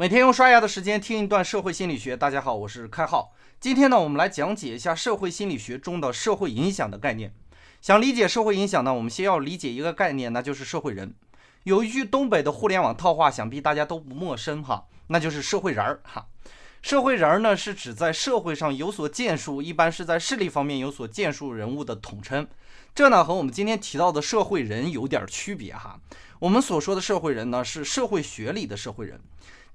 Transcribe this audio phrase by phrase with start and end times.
[0.00, 2.16] 每天用刷牙的时间听一段社会心理学。
[2.16, 3.34] 大家好，我是开浩。
[3.60, 7.34] 今天呢，我们来讲解一下社会心理学中的社会影响的概念。
[7.82, 11.14] 想理解社会影响呢，我们先要理解一个概念，那就是社会人。
[11.64, 16.26] 有一句东北的互联网套话，想必大家都不陌生哈，那就是社会人儿哈。
[16.80, 22.48] 社会人儿呢，是指在社会上有所建树，一般是在势力方面有所建树人物的统称。
[22.94, 26.00] 这呢，和我们今天提到的社会人有点区别哈。
[26.38, 29.20] 我们所说的社会人呢，是社会学里的社会人。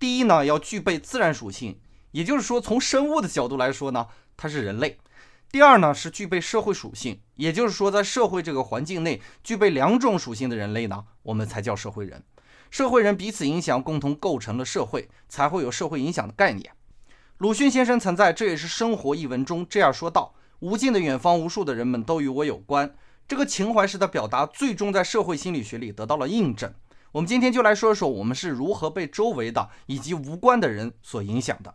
[0.00, 1.78] 第一呢，要具备自然属性，
[2.12, 4.96] 也就是说，从生物的角度来说呢，它是人类。
[5.52, 12.24] 第二呢，是具备社会属性，也就是说，在社会这个环境内具备两种属性的人类呢，我们才叫社会人。
[12.70, 16.72] 社会人彼此影响，共同构成了社会，才会有社会影响的概念。
[17.36, 22.94] 鲁迅先生曾在《这也是生活》一文中这样说道：“无尽的远方，无数的人们都与我有关。”
[23.28, 26.72] 这个情怀式的表达，最终在社会心理学里得到了印证。
[27.12, 31.74] 我们今天就来说说我们是如何被周围的以及无关的人所影响的。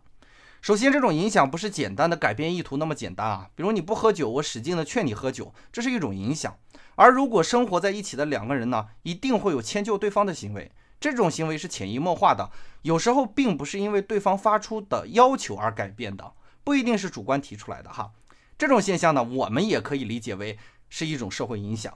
[0.62, 3.50] 首先，这种影响不是简单的改变意图那么简单啊。
[3.54, 6.56] 比如你不喝酒，我使劲的劝你喝酒，这是一种影响。
[6.94, 10.72] 而如果生活在一起的两个人呢，一定会有迁就对方的行为。
[10.98, 12.50] 这种行为是潜移默化的，
[12.82, 16.32] 有时候并不是因为对方发出的要求而改变的，
[16.64, 18.10] 不一定是主观提出来的哈。
[18.56, 21.92] 这种现象呢，我们也可以理解为是一种社会影响。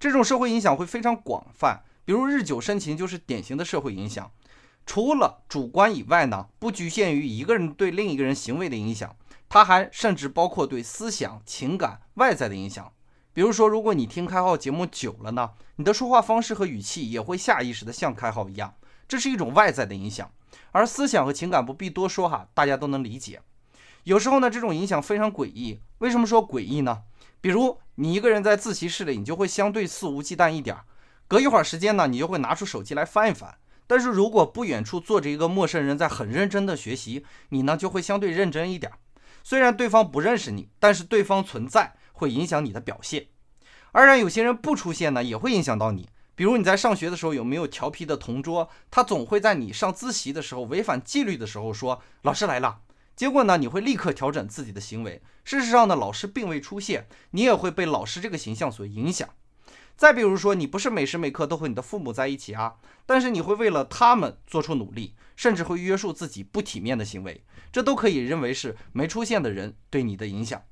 [0.00, 1.82] 这种社会影响会非常广泛。
[2.04, 4.30] 比如日久生情就是典型的社会影响，
[4.86, 9.14] 除了主观以外呢，不局限于一个人对另一个人行为的影响，
[9.48, 12.92] 它还甚至包括对思想、情感外在的影响。
[13.32, 18.74] 比如说，如果你听开号节目久了呢，你的说话方式和语气也会下意识的像开号一样，
[19.06, 20.30] 这是一种外在的影响。
[20.72, 23.40] 而思想和情感不必多说哈，大家都能理解。
[24.04, 25.80] 有时候呢，这种影响非常诡异。
[25.98, 27.02] 为什么说诡异呢？
[27.40, 30.84] 比如你一个人在自习室里，你就会相对肆无忌惮一点儿。
[31.30, 33.56] 隔一会儿时间呢，你就会拿出手机来翻一翻。
[33.86, 38.90] 但是如果不远处坐着一个陌生人在很认真的学习，你呢就会相对认真一点。
[39.44, 43.28] 虽然对方不认识你，但是对方存在会影响你的表现。
[43.92, 46.08] 而然，有些人不出现呢，也会影响到你。
[46.34, 48.68] 比如你在上学的时候，有没有调皮的同桌？
[48.90, 52.80] 他总会在你上自习的时候违反纪律的时候说：“老师来了。”
[53.14, 55.22] 结果呢，你会立刻调整自己的行为。
[55.44, 59.28] 事实上呢，老师并未出现，你也会被老师这个形象所影响。
[60.00, 70.62] 再比如说，你不是每时每刻都和你的父母在一起啊，但是你会为了他们做出努力，甚至会约束自己不体面的行为，这都可以认为是没出现的人对你的影响。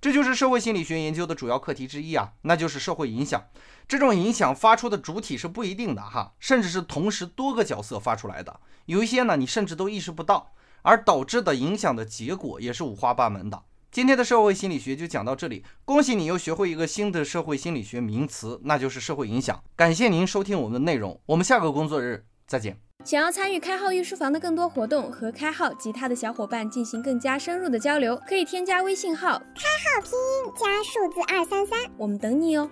[0.00, 3.44] 这就是社会心理学研究的主要课题之一啊，那就是社会影响。
[3.86, 13.62] 这种影响发出的主体是不一定的哈，甚至是同时多个角色发出来的，有一些呢你甚至都意识不到，而导致的影响的结果也是五花八门的。
[13.92, 19.62] 今天的社会心理学就讲到这里，恭喜你又学会一个新的社会心理学名词，那就是社会影响。
[19.76, 22.74] 感谢您收听我们的内容，我们下个工作日再见。
[23.04, 32.70] 想要参与开号御书房的更多活动，和开号及他的小伙伴进行更加深入的交流，可以添加微信号开号拼音加数字二三三，我们等你哦。